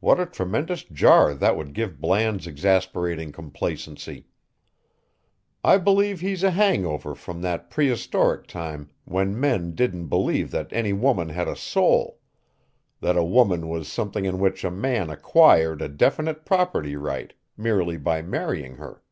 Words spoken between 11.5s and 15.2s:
soul that a woman was something in which a man